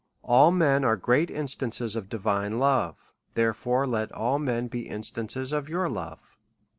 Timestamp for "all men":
0.23-0.83, 4.13-4.67